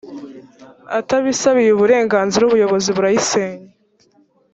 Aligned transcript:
atabisabiye 0.99 1.69
uburenganzira 1.73 2.43
ubuyobozi 2.45 2.89
burayisenya 2.97 3.67